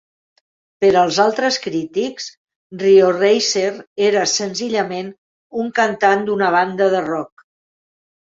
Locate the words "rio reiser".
2.83-3.67